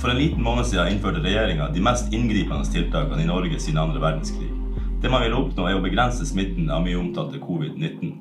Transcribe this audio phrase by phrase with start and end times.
[0.00, 4.00] For en liten måned siden innførte regjeringa de mest inngripende tiltakene i Norge siden andre
[4.00, 4.48] verdenskrig.
[5.02, 8.14] Det man vil oppnå, er å begrense smitten av mye omtalte covid-19.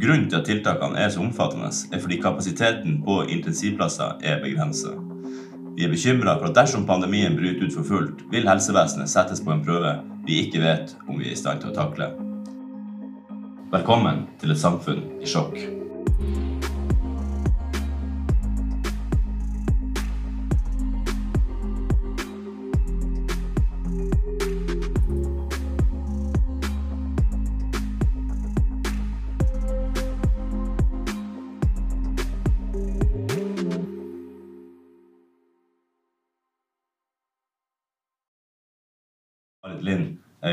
[0.00, 4.96] Grunnen til at tiltakene er så omfattende, er fordi kapasiteten på intensivplasser er begrensa.
[5.78, 9.54] Vi er bekymra for at dersom pandemien bryter ut for fullt, vil helsevesenet settes på
[9.54, 12.10] en prøve vi ikke vet om vi er i stand til å takle.
[13.70, 15.79] Velkommen til et samfunn i sjokk.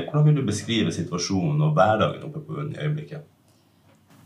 [0.05, 3.25] Hvordan vil du beskrive situasjonen og hverdagen oppe på bunnen i øyeblikket?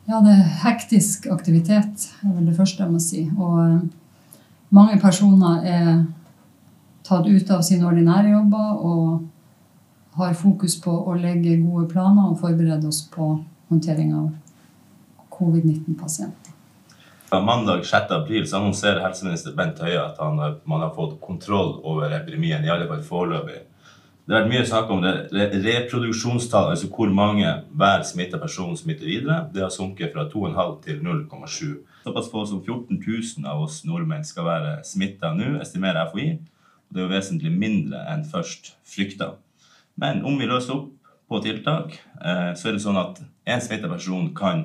[0.09, 3.25] Ja, det er hektisk aktivitet, er vel det første jeg må si.
[3.37, 4.35] Og eh,
[4.73, 5.91] mange personer er
[7.07, 9.27] tatt ut av sine ordinære jobber og
[10.17, 13.29] har fokus på å legge gode planer og forberede oss på
[13.69, 14.29] håndtering av
[15.31, 16.51] covid-19-pasienter.
[17.29, 18.11] Fra mandag 6.
[18.11, 22.65] april så annonserer helseminister Bent Høie at han, har- man har fått kontroll over epidemien,
[22.65, 23.61] i alle fall foreløpig.
[24.31, 29.09] Det har vært mye snakk om det Reproduksjonstallet, altså hvor mange hver smitta person smitter
[29.09, 29.41] videre.
[29.51, 31.73] Det har sunket fra 2,5 til 0,7.
[32.05, 36.29] Såpass få som 14 000 av oss nordmenn skal være smitta nå, estimerer FHI.
[36.37, 39.33] Og det er jo vesentlig mindre enn først frykta.
[39.99, 43.19] Men om vi løser opp på tiltak, eh, så er det sånn at
[43.51, 44.63] en smitta person kan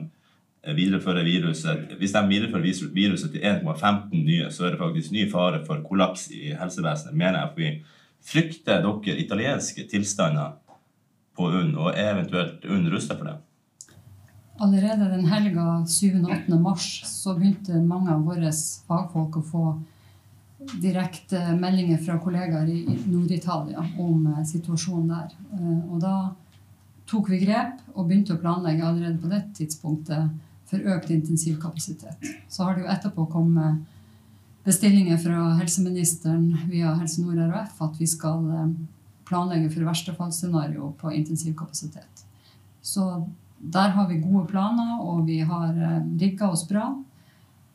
[0.62, 5.27] eh, videreføre viruset Hvis de viderefører viruset til 1,15 nye, så er det faktisk ny
[5.34, 7.81] fare for kollaps i helsevesenet, mener FHI.
[8.27, 10.56] Frykter dere italienske tilstander
[11.36, 13.36] på UNN, og eventuelt UNN rusta for det?
[14.58, 16.22] Allerede den helga 7.
[16.24, 16.58] og 8.
[16.58, 18.50] mars så begynte mange av våre
[18.88, 19.64] fagfolk å få
[20.80, 25.34] direkte meldinger fra kollegaer i i Nord-Italia om eh, situasjonen der.
[25.52, 26.14] Eh, Og da
[27.06, 30.32] tok vi grep og begynte å planlegge allerede på det tidspunktet
[30.66, 32.32] for økt intensivkapasitet.
[32.48, 33.84] Så har det jo etterpå kommet
[34.66, 38.71] bestillinger fra helseministeren via Helse Nord RHF at vi skal eh,
[39.28, 42.25] planlegge for verstefallsscenario på intensivkapasitet.
[42.82, 43.26] Så
[43.59, 46.88] der har vi gode planer, og vi har eh, rigga oss bra.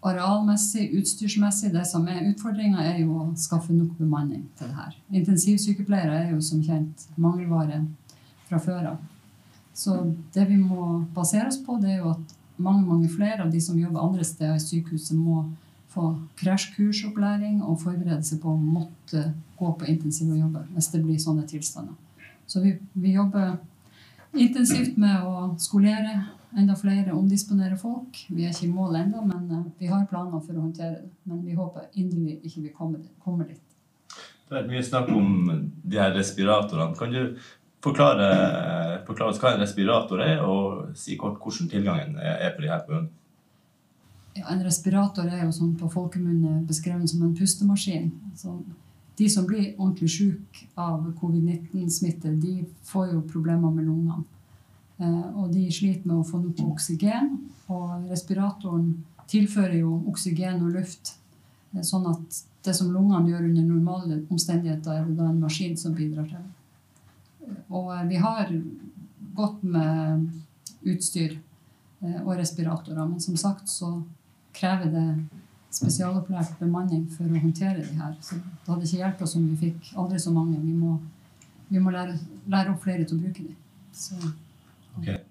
[0.02, 4.96] Arealmessig, utstyrsmessig, det som er utfordringa, er jo å skaffe nok bemanning til det her.
[5.22, 7.84] Intensivsykepleiere er jo som kjent mangelvare
[8.50, 9.02] fra før av.
[9.74, 9.96] Så
[10.34, 13.62] det vi må basere oss på, det er jo at mange mange flere av de
[13.64, 15.46] som jobber andre steder i sykehuset, må
[15.92, 19.26] få krasjkursopplæring og forberede seg på å måtte
[19.60, 21.98] gå på intensiv og jobbe hvis det blir sånne tilstander.
[22.48, 23.58] Så vi, vi jobber
[24.34, 26.16] intensivt med å skolere
[26.58, 28.24] enda flere, omdisponere folk.
[28.30, 31.12] Vi er ikke i mål ennå, men eh, vi har planer for å håndtere det.
[31.30, 33.62] Men vi håper inderlig ikke vi kommer, kommer dit.
[34.12, 35.30] Det vært mye snakk om
[35.88, 36.98] de her respiratorene.
[37.00, 37.38] Kan du
[37.84, 38.28] forklare,
[39.08, 42.72] forklare oss hva en respirator er, og si kort hvordan tilgangen er er på de
[42.74, 43.00] her på?
[44.34, 48.12] Ja, en respirator er jo sånn på folkemunne beskrevet som en pustemaskin.
[48.40, 48.54] Så
[49.20, 54.24] de som blir ordentlig syke av covid-19-smitte, de får jo problemer med lungene.
[55.02, 57.34] Eh, og de sliter med å få nok oksygen.
[57.74, 58.94] Og respiratoren
[59.32, 61.18] tilfører jo oksygen og luft.
[61.74, 65.78] eh, Sånn at det som lungene gjør under normale omstendigheter, er det da en maskin
[65.78, 66.38] som bidrar til.
[67.42, 67.58] det.
[67.70, 68.56] Og eh, vi har
[69.36, 70.30] godt med
[70.82, 71.38] utstyr
[72.02, 74.02] og respiratorer, men som sagt så
[74.56, 75.06] krever det
[75.72, 78.14] spesialopplært bemanning for å håndtere de her.
[78.24, 80.60] Så det hadde ikke hjulpet oss om vi fikk aldri så mange.
[80.60, 80.98] Vi må,
[81.72, 82.18] vi må lære,
[82.52, 83.56] lære opp flere til å bruke dem.
[83.96, 84.18] Så
[84.98, 85.22] okay.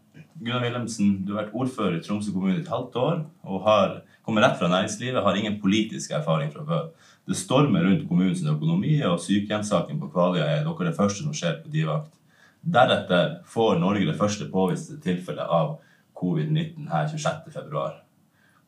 [0.40, 4.46] Gunnar Wilhelmsen, du har vært ordfører i Tromsø kommune et halvt år og har, kommer
[4.46, 6.88] rett fra næringslivet, har ingen politisk erfaring fra før.
[7.28, 11.60] Det stormer rundt kommunens økonomi, og sykehjemssaken på Kvaløya er dere det første som skjer
[11.60, 12.14] på divakt.
[12.60, 15.76] Deretter får Norge det første påviste tilfellet av
[16.16, 17.84] covid-19 her 26.2.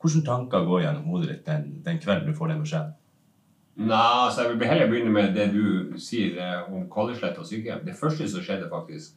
[0.03, 2.95] Hvilke tanker går gjennom hodet ditt den, den kvelden du får den beskjeden?
[3.83, 7.85] Nei, altså jeg vil heller begynne med det du sier eh, om Kvaløysletta og sykehjem.
[7.87, 9.15] Det første som skjedde, faktisk,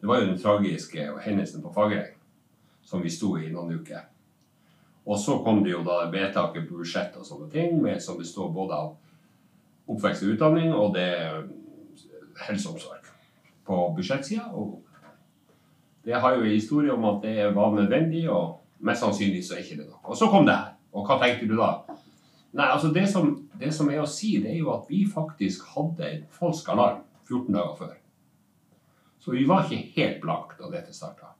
[0.00, 2.16] det var jo den tragiske hendelsen på Fagereng,
[2.82, 4.08] som vi sto i noen uker.
[5.06, 8.50] Og så kom det jo da vedtaket på budsjett og sånne ting, med, som består
[8.54, 11.44] både av oppvekst og utdanning og det er
[12.46, 13.08] helse og omsorg
[13.66, 14.48] på budsjettsida.
[14.54, 14.80] Og
[16.06, 19.64] det har jo en historie om at det var nødvendig, og mest sannsynlig så er
[19.64, 20.00] ikke det noe.
[20.04, 20.74] Og så kom det her.
[20.92, 21.72] Og hva tenkte du da?
[22.52, 25.64] Nei, altså det som, det som er å si, det er jo at vi faktisk
[25.72, 27.94] hadde en falsk alarm 14 dager før.
[29.22, 31.30] Så vi var ikke helt blanke da dette starta.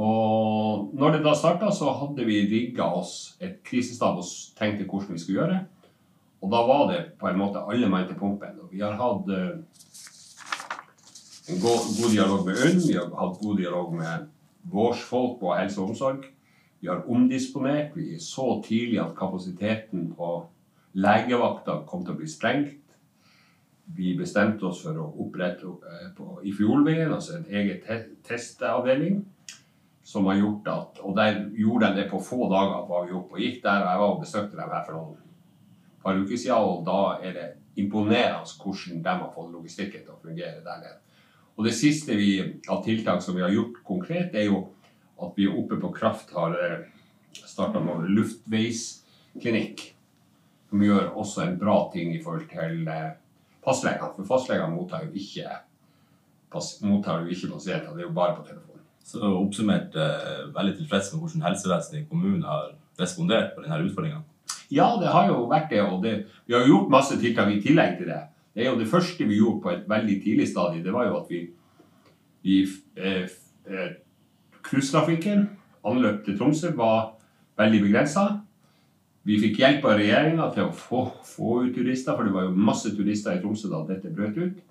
[0.00, 5.14] Og når det da starta, så hadde vi rigga oss et krisestab og tenkte hvordan
[5.14, 5.60] vi skulle gjøre.
[6.42, 8.58] Og da var det på en måte alle mann til pumpen.
[8.62, 9.60] Og vi har hatt eh,
[11.52, 14.26] en god, dialog med UNN, vi har hatt god dialog med
[14.70, 16.24] vårsfolk på helse og omsorg.
[16.80, 17.96] Vi har omdisponert.
[17.96, 20.30] Vi så tidlig at kapasiteten på
[20.94, 22.80] legevakta kom til å bli sprengt.
[23.96, 29.22] Vi bestemte oss for å opprette eh, på, i Fjolveien, altså en egen te testeavdeling.
[30.04, 32.88] Som har gjort at, Og der gjorde de det på få dager.
[32.88, 35.16] var vi oppe og gikk der, og Jeg var og besøkte dem her for noen
[36.02, 37.46] par uker siden, og da er det
[37.80, 41.03] imponerende hvordan de har fått logistikken til å fungere der nede.
[41.54, 44.64] Og Det siste vi, av tiltak som vi har gjort konkret, er jo
[45.22, 46.56] at vi oppe på Kraft har
[47.46, 49.84] starta med luftveisklinikk.
[50.70, 52.88] Som gjør også en bra ting i forhold til
[53.64, 54.10] fastlegene.
[54.16, 55.60] For fastlegene mottar jo ikke,
[56.82, 58.82] mottar jo ikke pasienter, det er jo bare på telefon.
[59.04, 64.22] Så oppsummert eh, veldig tilfreds med hvordan helsevesenet i kommunen har respondert på denne utfordringa?
[64.72, 65.82] Ja, det har jo vært det.
[65.84, 66.14] Og det,
[66.48, 68.22] vi har gjort masse tiltak i tillegg til det.
[68.54, 70.84] Det er jo det første vi gjorde på et veldig tidlig stadie.
[70.84, 71.40] Det var jo at vi
[72.44, 72.66] i
[74.64, 75.46] Cruisetrafikken, eh,
[75.84, 77.16] anløp til Tromsø, var
[77.58, 78.20] veldig begrensa.
[79.24, 82.64] Vi fikk hjelp av regjeringa til å få, få, ut turister, for det var jo
[82.68, 84.62] masse turister i Tromsø da dette brøt ut.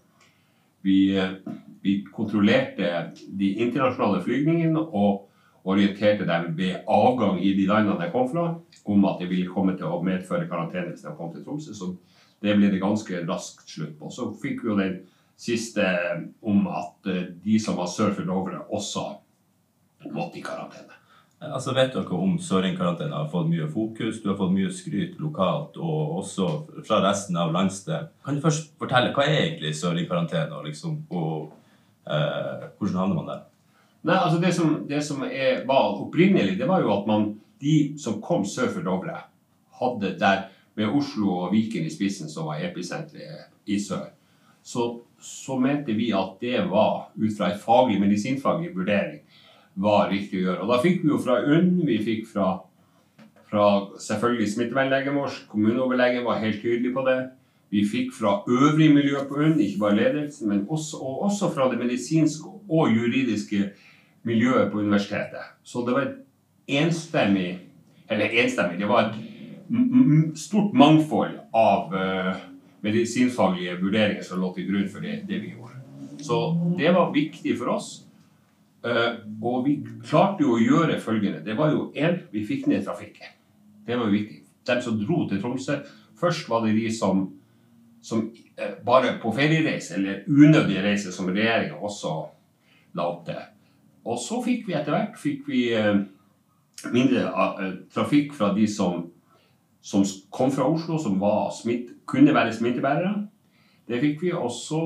[0.85, 1.35] Vi, eh,
[1.81, 5.29] vi kontrollerte de internasjonale flygningene og
[5.63, 9.77] orienterte dem ved avgang i de landene de kom fra, om at det ville komme
[9.77, 11.73] til å medføre karantene hvis de kom til Tromsø.
[11.73, 11.93] Så
[12.43, 14.11] det ble det ganske raskt slutt på.
[14.11, 14.97] Så fikk vi jo den
[15.39, 15.85] siste
[16.43, 19.05] om at eh, de som var sør for Dovre, også
[20.11, 20.99] måtte i karantene.
[21.43, 24.21] Altså Vet dere om Søring-karantene har fått mye fokus?
[24.23, 26.47] Du har fått mye skryt lokalt og også
[26.87, 28.11] fra resten av landsdelen.
[28.23, 31.51] Kan du først fortelle, Hva er egentlig Søring-karantene, liksom, og
[32.07, 33.43] eh, hvordan havner man der?
[34.03, 37.29] Nei, altså Det som, det som er, var opprinnelig, det var jo at man,
[37.63, 39.19] de som kom sør for Dovre,
[39.79, 44.09] hadde der med Oslo og Viken i spissen, som var episenteret i sør,
[44.63, 44.87] så,
[45.19, 49.21] så, mente vi at det var, ut fra en faglig, medisinfaglig vurdering,
[49.75, 50.59] var riktig å gjøre.
[50.63, 52.49] Og da fikk vi jo fra UNN, vi fikk fra,
[53.49, 53.65] fra
[54.01, 57.17] selvfølgelig smittevernlegen vår, kommuneoverlegen var helt tydelig på det.
[57.73, 61.67] Vi fikk fra øvrig miljø på UNN, ikke bare ledelsen, men også, og også fra
[61.71, 63.71] det medisinske og juridiske
[64.23, 65.51] miljøet på universitetet.
[65.63, 66.17] Så det var et
[66.79, 67.59] enstemmig
[68.11, 69.15] Eller enstemmig, det var et
[70.35, 72.35] stort mangfold av uh,
[72.81, 75.79] medisinfaglige vurderinger som lå til grunn for det, det, vi gjorde.
[76.23, 76.39] Så
[76.77, 77.91] det var viktig for oss.
[78.83, 81.43] Uh, og vi klarte jo å gjøre følgende.
[81.45, 83.33] Det var jo én, vi fikk ned trafikken.
[83.87, 84.41] Det var jo viktig.
[84.67, 85.81] De som dro til Tromsø
[86.23, 87.25] Først var det de som,
[87.99, 92.13] som uh, bare på feriereise, eller unødige reiser, som regjeringa også
[92.95, 93.41] la opp til.
[94.07, 95.63] Og så fikk vi etter hvert fikk vi,
[96.91, 97.23] mindre
[97.91, 99.05] trafikk fra de som
[99.83, 101.19] som kom fra Oslo, som
[101.51, 103.27] smitt, kunne være smittebærere.
[103.87, 104.83] Det fikk vi, og så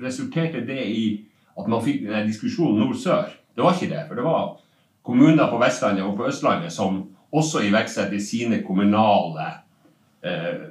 [0.00, 1.04] resulterte det i
[1.60, 3.28] at man fikk denne diskusjonen nord-sør.
[3.54, 4.44] Det var ikke det, for det var
[5.04, 9.46] kommuner på Vestlandet og på Østlandet som også iverksatte sine kommunale
[10.24, 10.70] eh,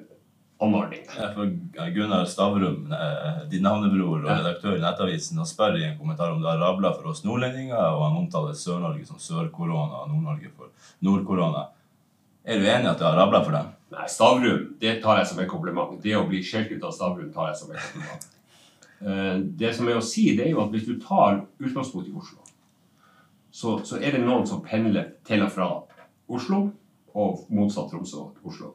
[0.59, 1.13] anordninger.
[1.19, 1.51] Ja, for
[1.93, 6.41] Gunnar Stavrum, eh, din navnebror og redaktør i Nettavisen, han spør i en kommentar om
[6.41, 10.73] det har rabla for oss nordlendinger, og han omtaler Sør-Norge som sør-korona og Nord-Norge for
[11.05, 11.69] nord-korona.
[12.49, 13.69] Er du enig i at det har rabla for dem?
[13.93, 15.97] Nei, Stavrum det tar jeg som en kompliment.
[16.01, 18.27] Det å bli skjelt ut av Stavrum tar jeg som en kompliment.
[18.99, 22.15] Eh, det som er å si, det er jo at hvis du tar utgangspunkt i
[22.17, 22.41] Oslo,
[23.51, 25.69] så, så er det noen som pendler til og fra
[26.29, 26.65] Oslo,
[27.17, 28.73] og motsatt Tromsø og Oslo.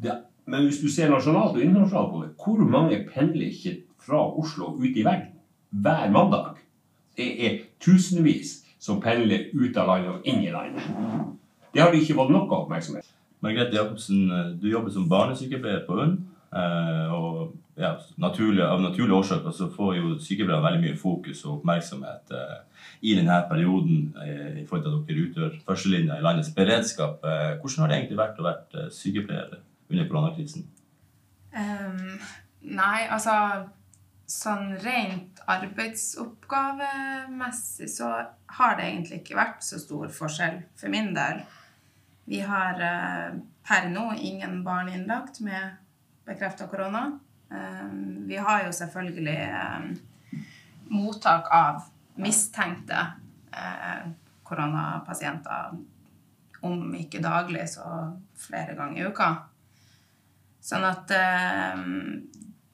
[0.00, 0.14] Det,
[0.48, 4.74] men hvis du ser nasjonalt og internasjonalt på det, hvor mange pendler ikke fra Oslo
[4.76, 5.32] ut i verden
[5.70, 6.60] hver mandag?
[7.16, 10.88] Det er tusenvis som pendler ut av landet og inn i landet.
[11.74, 13.06] Det har de ikke fått av oppmerksomhet.
[13.40, 14.28] Margrethe Jacobsen,
[14.60, 16.18] du jobber som barnesykepleier på UNN.
[16.50, 21.60] Eh, og ja, naturlig, Av naturlige årsaker så får jo sykepleierne veldig mye fokus og
[21.60, 22.58] oppmerksomhet eh,
[23.06, 27.16] i denne perioden eh, i forhold til at dere utgjør førstelinja i landets beredskap.
[27.22, 29.50] Hvordan har det egentlig vært å være sykepleier
[29.90, 30.62] under koronakrisen?
[31.54, 32.18] Um,
[32.62, 33.34] nei, altså
[34.30, 41.42] Sånn rent arbeidsoppgavemessig så har det egentlig ikke vært så stor forskjell for min del.
[42.24, 45.76] Vi har eh, per nå ingen barn innlagt med
[46.24, 47.18] bekrefta korona.
[47.50, 47.88] Eh,
[48.28, 49.88] vi har jo selvfølgelig eh,
[50.90, 51.88] mottak av
[52.20, 53.06] mistenkte
[54.46, 55.72] koronapasienter
[56.66, 57.86] om ikke daglig, så
[58.38, 59.28] flere ganger i uka.
[60.62, 61.10] Sånn at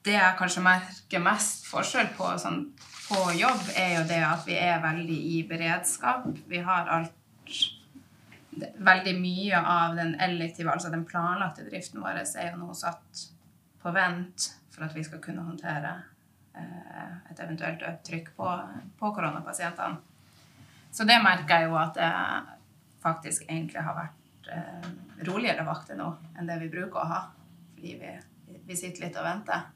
[0.05, 2.59] det jeg kanskje merker mest forskjell på, sånn,
[3.07, 6.27] på jobb, er jo det at vi er veldig i beredskap.
[6.49, 7.15] Vi har alt
[8.77, 13.23] veldig mye av den elektive, altså den planlagte driften vår, er jo nå satt
[13.81, 15.93] på vent for at vi skal kunne håndtere
[16.57, 18.51] eh, et eventuelt økt trykk på,
[18.99, 19.97] på koronapasientene.
[20.91, 22.11] Så det merker jeg jo at det
[23.03, 24.91] faktisk egentlig har vært eh,
[25.27, 27.23] roligere vakter nå enn det vi bruker å ha.
[27.75, 28.13] Fordi vi,
[28.65, 29.67] vi sitter litt og venter.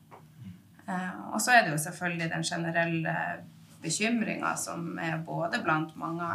[0.88, 3.16] Eh, og så er det jo selvfølgelig den generelle
[3.82, 6.28] bekymringa som er både blant mange,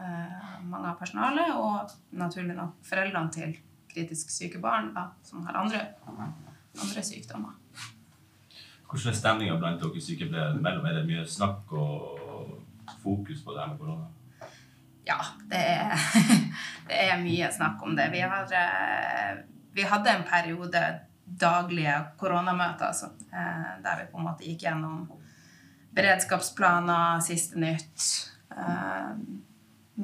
[0.00, 3.56] mange av personalet og naturlig nok foreldrene til
[3.90, 7.58] kritisk syke barn da, som har andre, andre sykdommer.
[8.90, 10.86] Hvordan er stemninga blant dere sykepleiere mellom?
[10.86, 12.56] Er det mye snakk og
[13.02, 14.08] fokus på det her med korona?
[15.06, 15.18] Ja,
[15.50, 15.94] det er,
[16.88, 18.08] det er mye snakk om det.
[18.14, 19.38] Vi, har, eh,
[19.74, 20.82] vi hadde en periode
[21.40, 25.04] daglige koronamøter altså, eh, der vi på en måte gikk gjennom
[25.94, 28.10] beredskapsplaner, siste nytt.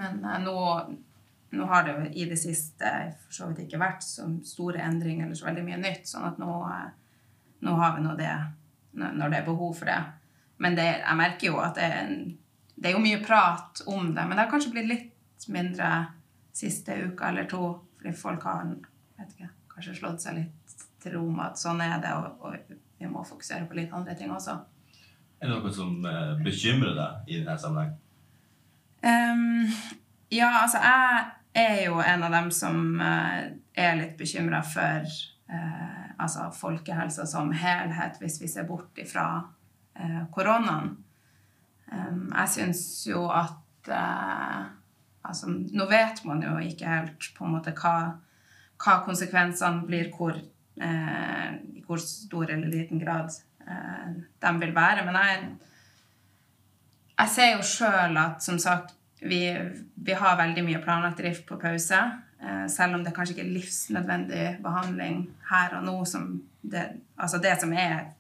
[0.00, 0.58] Eh, men nå,
[1.56, 2.92] nå har det i det siste
[3.24, 6.40] for så vidt ikke vært så store endringer eller så veldig mye nytt, sånn at
[6.42, 6.52] nå,
[7.66, 8.32] nå har vi nå det
[8.96, 10.00] når det er behov for det.
[10.56, 12.12] Men det, jeg merker jo at det er,
[12.76, 14.22] det er mye prat om det.
[14.22, 15.90] Men det har kanskje blitt litt mindre
[16.56, 18.64] siste uka eller to, fordi folk har
[19.20, 23.08] ikke, kanskje slått seg litt til ro med at sånn er det, og, og, vi
[23.12, 24.54] må fokusere på litt andre ting også.
[25.36, 27.90] Er det noe som eh, bekymrer deg i denne sammenheng?
[29.06, 29.70] Um,
[30.34, 33.44] ja, altså jeg er jo en av dem som uh,
[33.76, 35.06] er litt bekymra for
[35.52, 40.96] uh, altså folkehelsa som helhet, hvis vi ser bort ifra uh, koronaen.
[41.92, 47.70] Um, jeg syns jo at altså, Nå vet man jo ikke helt på en måte
[47.78, 48.16] hva,
[48.82, 53.30] hva konsekvensene blir, hvor, i hvor stor eller liten grad
[53.62, 55.04] de vil være.
[55.06, 55.44] Men jeg,
[57.20, 61.58] jeg ser jo sjøl at som sagt, vi, vi, har veldig mye planlagt drift på
[61.60, 61.98] pause.
[62.42, 65.96] Eh, selv om det kanskje ikke er livsnødvendig behandling her og nå.
[66.08, 66.84] Som det,
[67.16, 68.12] altså det som er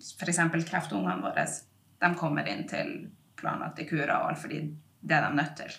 [0.00, 0.42] f.eks.
[0.68, 1.46] kreftungene våre,
[2.00, 3.08] de kommer inn til
[3.40, 4.62] planlagte kurer og alt fordi
[5.00, 5.78] det er de nødt til.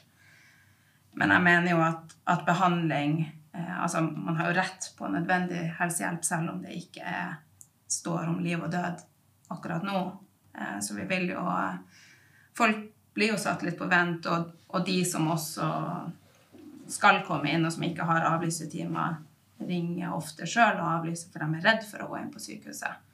[1.19, 5.65] Men jeg mener jo at, at behandling eh, Altså, man har jo rett på nødvendig
[5.79, 7.39] helsehjelp selv om det ikke er,
[7.87, 9.03] står om liv og død
[9.51, 10.01] akkurat nå.
[10.55, 11.45] Eh, så vi vil jo
[12.51, 15.67] Folk blir jo satt litt på vent, og, og de som også
[16.91, 19.19] skal komme inn, og som ikke har avlysetimer,
[19.61, 23.07] ringer ofte sjøl og avlyser, for de er redd for å gå inn på sykehuset.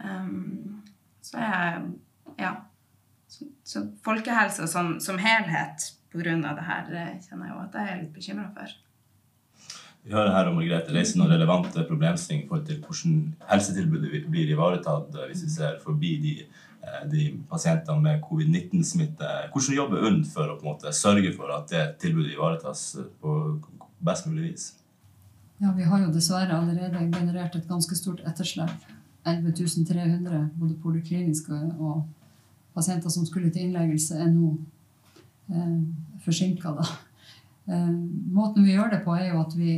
[0.00, 0.82] Um,
[1.22, 1.80] så er
[2.40, 2.54] Ja.
[3.30, 6.22] Så, så folkehelse som, som helhet pga.
[6.34, 6.88] det her
[7.22, 8.72] kjenner jeg jo at jeg er litt bekymra for.
[10.02, 13.20] Vi hører her om Margrethe reiser noen relevante problemstillinger i forhold til hvordan
[13.52, 16.69] helsetilbudet blir ivaretatt hvis vi ser forbi de Eh,
[17.10, 19.28] de pasientene med covid-19-smitte.
[19.52, 22.84] Hvordan jobber UNN for å på en måte sørge for at det tilbudet ivaretas
[23.20, 23.34] på
[24.00, 24.70] best mulig vis?
[25.60, 28.88] Ja, Vi har jo dessverre allerede generert et ganske stort etterslep.
[29.28, 29.52] 11
[29.84, 32.06] 300 både polikliniske og
[32.74, 34.54] pasienter som skulle til innleggelse, er nå
[35.52, 35.80] eh,
[36.24, 36.72] forsinka.
[37.68, 37.90] Eh,
[38.32, 39.74] måten vi gjør det på, er jo at vi,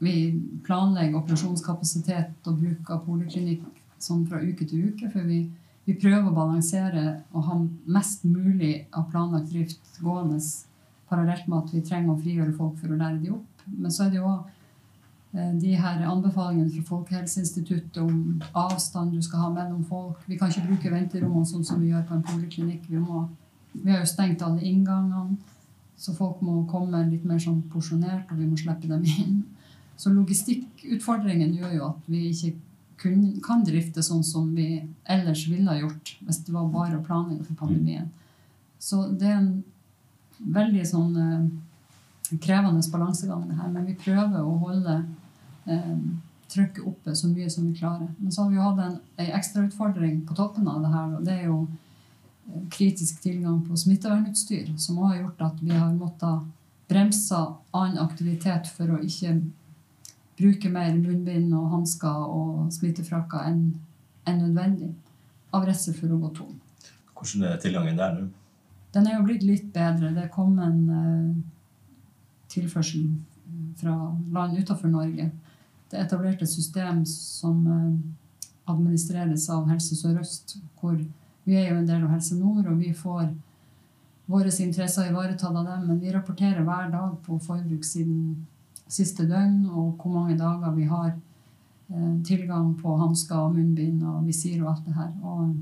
[0.00, 0.14] vi
[0.64, 3.66] planlegger operasjonskapasitet og bruk av poliklinikk
[3.98, 5.10] sånn fra uke til uke.
[5.12, 5.44] for vi
[5.86, 7.56] vi prøver å balansere og ha
[7.94, 10.40] mest mulig av planlagt drift gående
[11.06, 13.66] parallelt med at vi trenger å frigjøre folk for å lære de opp.
[13.70, 19.44] Men så er det jo eh, de her anbefalingene fra Folkehelseinstituttet om avstand du skal
[19.44, 20.24] ha mellom folk.
[20.26, 22.90] Vi kan ikke bruke venterommene sånn som vi gjør på en poliklinikk.
[22.90, 23.02] Vi,
[23.76, 25.38] vi har jo stengt alle inngangene,
[25.96, 29.44] så folk må komme litt mer sånn porsjonert, og vi må slippe dem inn.
[29.96, 32.56] Så logistikkutfordringen gjør jo at vi ikke
[33.00, 37.04] kun, kan drifte sånn som vi ellers ville ha gjort hvis det var bare å
[37.44, 38.08] for pandemien.
[38.78, 39.64] Så det er en
[40.38, 43.72] veldig sånn eh, krevende balansegang, det her.
[43.72, 44.96] Men vi prøver å holde
[45.66, 45.98] eh,
[46.52, 48.08] trykket oppe så mye som vi klarer.
[48.18, 51.14] Men så har vi jo hatt en, en ekstrautfordring på toppen av det her.
[51.16, 55.74] og det er jo eh, kritisk tilgang på smittevernutstyr, som også har gjort at vi
[55.74, 56.52] har måttet
[56.86, 57.38] bremse
[57.74, 59.40] annen aktivitet for å ikke
[60.36, 63.60] bruke mer munnbind og hansker og smittefrakker enn
[64.26, 64.92] en nødvendig.
[65.54, 66.56] Av redsel for å gå tom.
[67.16, 68.26] Hvordan er tilgangen der nå?
[68.96, 70.12] Den er jo blitt litt bedre.
[70.16, 71.32] Det kom en eh,
[72.52, 73.08] tilførsel
[73.80, 73.94] fra
[74.32, 75.30] land utenfor Norge.
[75.86, 80.58] Det er etablert et system som eh, administreres av Helse Sør-Øst.
[80.80, 80.96] hvor
[81.44, 83.28] Vi er jo en del av Helse Nord, og vi får
[84.26, 85.86] våre interesser ivaretatt av dem.
[85.86, 88.46] Men vi rapporterer hver dag på forbruk siden
[88.88, 94.26] siste døgn, og hvor mange dager vi har eh, tilgang på hansker og munnbind og
[94.26, 95.12] visir og alt det her.
[95.22, 95.54] Og,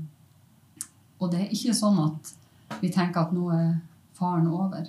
[1.19, 2.33] og, det er ikke sånn at
[2.81, 3.71] vi tenker at nå er
[4.17, 4.85] faren over.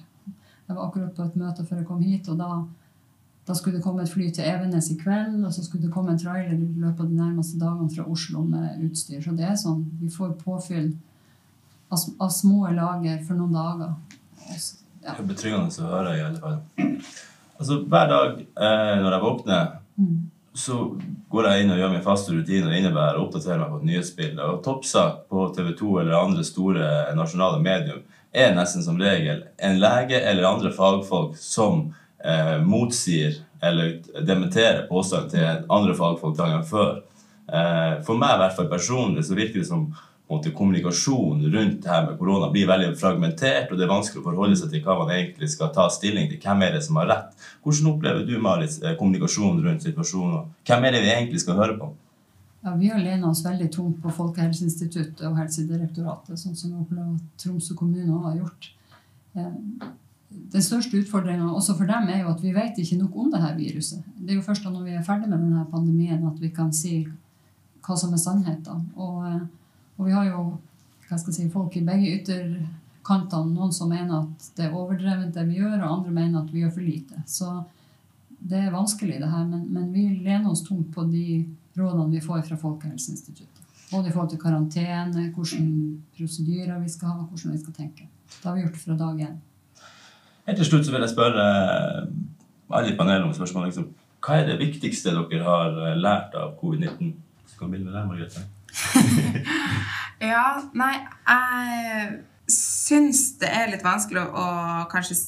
[0.67, 2.51] Jeg var akkurat på et møte før jeg kom hit, og da,
[3.47, 6.13] da skulle det komme et fly til Evenes i kveld, og så skulle det komme
[6.13, 9.23] en trailer i løpet av de nærmeste dagene fra Oslo med utstyr.
[9.25, 10.91] Så det er sånn, vi får påfyll
[11.89, 13.95] av, små lager for noen dager.
[14.49, 14.59] Ja.
[15.07, 16.61] Det er betryggende å høre, i alle fall.
[17.59, 20.31] Altså, hver dag eh, når jeg våkner, Mm.
[20.53, 20.75] så
[21.33, 22.69] går jeg inn og gjør min faste rutine.
[22.69, 24.45] Det innebærer å oppdatere meg på et nyhetsbilde.
[24.45, 28.03] Og toppsak på TV 2 eller andre store nasjonale medium
[28.35, 35.31] er nesten som regel en lege eller andre fagfolk som eh, motsier eller dementerer påstand
[35.33, 36.99] til andre fagfolk dagen før.
[37.49, 39.89] Eh, for meg i hvert fall personlig så virker det som
[40.31, 44.27] måte, kommunikasjon rundt det her med korona blir veldig fragmentert, og det er vanskelig å
[44.27, 46.41] forholde seg til hva man egentlig skal ta stilling til.
[46.43, 47.47] Hvem er det som har rett?
[47.63, 50.51] Hvordan opplever du Marit, eh, kommunikasjonen rundt situasjonen?
[50.67, 51.93] Hvem er det vi egentlig skal høre på?
[52.65, 57.77] Ja, Vi har lena oss veldig tungt på Folkehelseinstituttet og Helsedirektoratet, sånn som opplever Tromsø
[57.79, 58.71] kommune også har gjort.
[59.37, 59.87] Eh,
[60.53, 63.41] Den største utfordringa også for dem er jo at vi vet ikke nok om det
[63.41, 64.03] her viruset.
[64.19, 66.73] Det er jo først da når vi er ferdig med denne pandemien at vi kan
[66.73, 67.07] si
[67.87, 68.91] hva som er sannheten.
[68.97, 69.47] Og, eh,
[69.97, 70.43] og vi har jo
[71.07, 73.55] hva skal jeg si, folk i begge ytterkantene.
[73.55, 76.65] Noen som mener at det er overdrevent det vi gjør, og andre mener at vi
[76.65, 77.21] gjør for lite.
[77.31, 77.51] Så
[78.37, 81.45] det er vanskelig, det her, men, men vi lener oss tungt på de
[81.79, 83.63] rådene vi får fra Folkehelseinstituttet.
[83.93, 85.61] Både i forhold til karantene, hvilke
[86.19, 88.09] prosedyrer vi skal ha, hvordan vi skal tenke.
[88.33, 89.39] Det har vi gjort fra dag én.
[90.47, 91.47] Helt til slutt så vil jeg spørre
[92.71, 93.71] alle i panelet om spørsmål.
[93.71, 93.89] Liksom,
[94.27, 97.15] hva er det viktigste dere har lært av covid-19?
[97.47, 98.47] Skal vi begynne med deg, Margrethe?
[100.27, 100.95] Ja, nei,
[101.29, 102.13] jeg
[102.49, 104.47] syns det er litt vanskelig å,
[104.89, 105.19] kanskje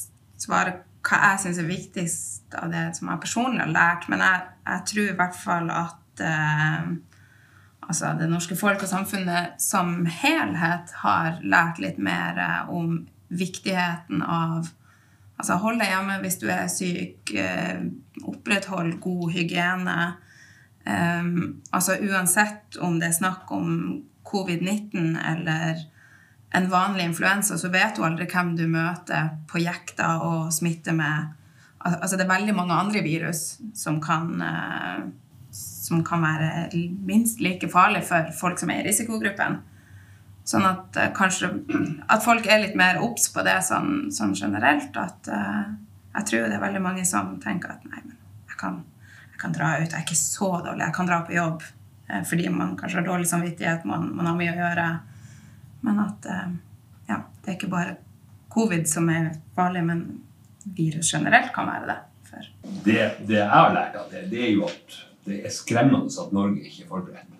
[0.40, 4.46] svare hva jeg syns er viktigst av det som jeg personlig har lært, men jeg,
[4.64, 6.88] jeg tror i hvert fall at eh,
[7.84, 14.24] altså det norske folk og samfunnet som helhet har lært litt mer eh, om viktigheten
[14.24, 14.74] av
[15.38, 17.84] Altså deg hjemme hvis du er syk, eh,
[18.26, 19.98] oppretthold god hygiene.
[20.88, 23.72] Um, altså uansett om det er snakk om
[24.29, 25.83] covid-19 eller
[26.57, 31.35] en vanlig influensa, så vet du aldri hvem du møter på jekta og smitter med.
[31.85, 35.03] Altså det er veldig mange andre virus som kan, eh,
[35.53, 36.70] som kan være
[37.05, 39.61] minst like farlig for folk som er i risikogruppen.
[40.48, 41.51] Sånn at eh, kanskje
[42.09, 44.96] at folk er litt mer obs på det sånn, sånn generelt.
[44.96, 45.74] At uh,
[46.16, 48.16] jeg tror det er veldig mange som tenker at nei, men
[48.48, 48.81] jeg kan,
[49.38, 51.62] kan dra ut, jeg er ikke så dårlig, jeg kan dra på jobb.
[52.09, 54.88] eh, fordi man kanskje har dårlig samvittighet, man, man har mye å gjøre.
[55.87, 56.46] Men at eh,
[57.09, 57.96] ja, det er ikke bare
[58.53, 60.07] covid som er farlig, men
[60.77, 61.98] virus generelt kan være det.
[62.29, 62.48] For
[62.85, 62.98] Det,
[63.29, 64.98] det jeg har lært av det, det er jo at
[65.29, 67.38] det er skremmende at Norge ikke er forberedt.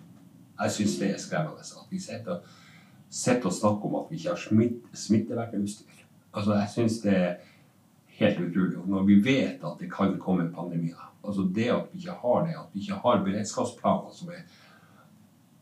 [0.59, 4.41] Jeg syns det er skremmende at vi sitter og, snakker om at vi ikke har
[4.41, 6.03] smitt, smittevernutstyr.
[6.33, 7.31] Altså, jeg syns det er
[8.19, 8.77] helt utrolig.
[8.79, 12.47] Og når vi vet at det kan komme pandemier, altså det at vi ikke har
[12.47, 14.43] det, at vi ikke har beredskapsplaner som er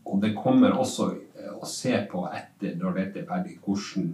[0.07, 4.13] Og det kommer også eh, å se på etter, når dette er ferdig, hvordan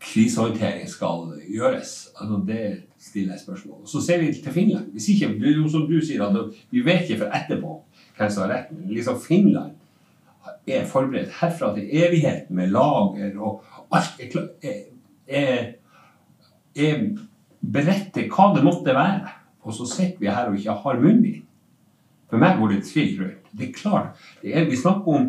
[0.00, 2.08] krisehåndtering skal gjøres.
[2.20, 3.86] Altså Det stiller jeg spørsmål.
[3.86, 4.90] Så ser vi til Finland.
[4.90, 5.28] Hvis ikke,
[5.70, 7.76] som du sier, at vi vet ikke for etterpå
[8.16, 8.72] hvem som har rett.
[8.72, 9.76] Men liksom Finland
[10.66, 14.20] er forberedt herfra til evighet med lager og alt
[14.62, 14.82] er,
[15.26, 15.72] er,
[16.86, 17.04] er,
[17.60, 19.36] beretter hva det måtte være.
[19.66, 21.44] Og så sitter vi her og ikke har munnbind.
[22.30, 23.50] For meg går det trygg rundt.
[23.50, 25.28] Det er klart, det er, Vi snakker om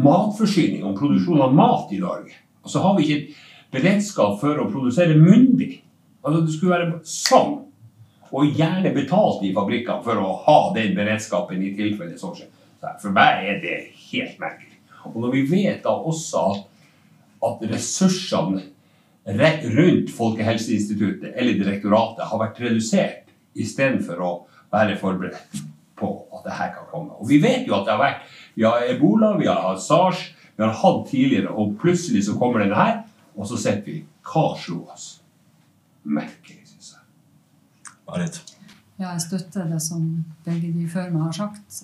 [0.00, 2.34] matforsyning, om produksjon av mat i Norge.
[2.64, 3.34] Og så har vi ikke
[3.72, 5.78] beredskap for å produsere munnbind.
[6.24, 7.58] Altså Det skulle være sånn.
[8.30, 12.50] Og gjerne betalt i fabrikkene for å ha den beredskapen i tilfelle sånn skjer.
[13.02, 13.78] For meg er det
[14.10, 14.76] helt merkelig.
[15.10, 16.60] Og når vi vet da også at,
[17.48, 18.62] at ressursene
[19.26, 24.30] rundt Folkehelseinstituttet eller direktoratet har vært redusert istedenfor å
[24.72, 25.62] være forberedt
[26.00, 27.16] på at det her kan komme.
[27.20, 30.34] Og vi vet jo at det har vært Vi har ebola, vi har hatt sars,
[30.56, 33.04] vi har hatt tidligere, og plutselig så kommer den her,
[33.36, 35.22] og så sitter vi Hva slo oss?
[36.04, 37.94] Merkelig, syns jeg.
[38.08, 38.40] Marit?
[38.98, 40.02] Ja, jeg støtter det som
[40.44, 41.80] begge de før meg har sagt.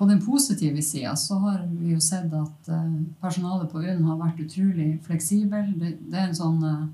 [0.00, 4.16] På den positive sida så har vi jo sett at eh, personalet på UNN har
[4.16, 5.74] vært utrolig fleksibel.
[5.76, 6.86] Det, det er en sånn eh,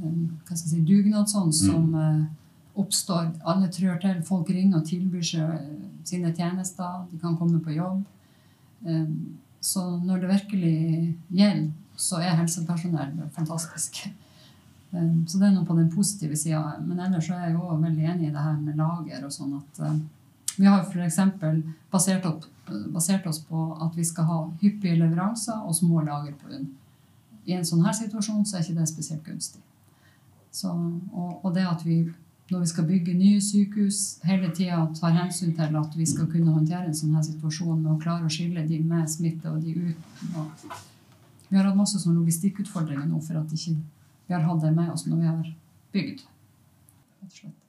[0.00, 2.24] eh, hva skal jeg si, dugnadsånd som eh,
[2.82, 3.28] oppstår.
[3.46, 4.18] Alle trør til.
[4.26, 5.70] Folk ringer og tilbyr seg
[6.10, 7.04] sine tjenester.
[7.12, 8.02] De kan komme på jobb.
[9.62, 10.74] Så når det virkelig
[11.30, 14.02] gjelder, så er helsepersonell fantastisk.
[14.90, 16.76] Så det er noe på den positive sida.
[16.82, 19.80] Men ellers er jeg jo veldig enig i det her med lager og sånn at
[20.56, 21.18] vi har f.eks.
[21.92, 22.26] Basert,
[22.92, 26.68] basert oss på at vi skal ha hyppige leveranser og små lager på UNN.
[27.46, 29.62] I en sånn her situasjon så er ikke det spesielt gunstig.
[30.50, 32.00] Så, og, og det at vi
[32.50, 36.52] når vi skal bygge nye sykehus, hele tida tar hensyn til at vi skal kunne
[36.54, 39.74] håndtere en sånn her situasjon med å klare å skille de med smitte og de
[39.74, 40.36] uten.
[40.38, 40.68] Og
[41.48, 44.92] vi har hatt masse sånne logistikkutfordringer nå for at ikke vi har hatt det med
[44.94, 45.52] oss når vi har
[45.96, 46.22] bygd.
[46.22, 47.65] Rett og slett.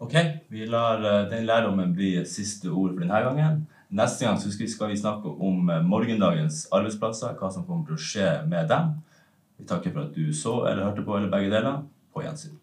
[0.00, 0.14] Ok,
[0.48, 3.58] vi lar eh, den lærdommen bli siste ord for denne gangen.
[3.92, 8.30] Neste gang skal vi snakke om eh, morgendagens arbeidsplasser, hva som kommer til å skje
[8.48, 8.94] med dem.
[9.60, 11.82] Vi takker for at du så eller hørte på, eller begge deler.
[12.16, 12.56] På gjensyn.